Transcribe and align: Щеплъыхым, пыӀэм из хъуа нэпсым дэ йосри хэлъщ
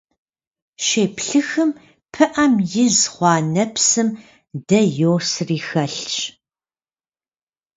Щеплъыхым, 0.85 1.71
пыӀэм 2.13 2.53
из 2.83 2.99
хъуа 3.13 3.35
нэпсым 3.53 4.09
дэ 4.67 4.81
йосри 4.99 5.59
хэлъщ 5.67 6.11